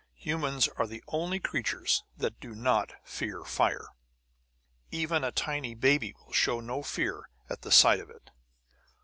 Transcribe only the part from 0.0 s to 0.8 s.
"Humans